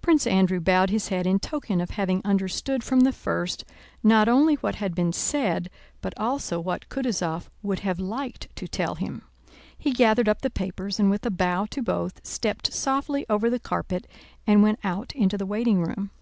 Prince 0.00 0.28
Andrew 0.28 0.60
bowed 0.60 0.90
his 0.90 1.08
head 1.08 1.26
in 1.26 1.40
token 1.40 1.80
of 1.80 1.90
having 1.90 2.22
understood 2.24 2.84
from 2.84 3.00
the 3.00 3.10
first 3.10 3.64
not 4.00 4.28
only 4.28 4.54
what 4.54 4.76
had 4.76 4.94
been 4.94 5.12
said 5.12 5.68
but 6.00 6.14
also 6.16 6.60
what 6.60 6.88
Kutúzov 6.88 7.48
would 7.60 7.80
have 7.80 7.98
liked 7.98 8.46
to 8.54 8.68
tell 8.68 8.94
him. 8.94 9.22
He 9.76 9.90
gathered 9.92 10.28
up 10.28 10.42
the 10.42 10.50
papers 10.50 11.00
and 11.00 11.10
with 11.10 11.26
a 11.26 11.32
bow 11.32 11.66
to 11.70 11.82
both, 11.82 12.24
stepped 12.24 12.72
softly 12.72 13.26
over 13.28 13.50
the 13.50 13.58
carpet 13.58 14.06
and 14.46 14.62
went 14.62 14.78
out 14.84 15.10
into 15.16 15.36
the 15.36 15.44
waiting 15.46 15.80
room. 15.82 16.12